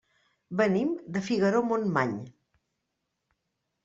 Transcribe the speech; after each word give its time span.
Venim 0.61 0.95
de 1.17 1.21
Figaró-Montmany. 1.27 2.15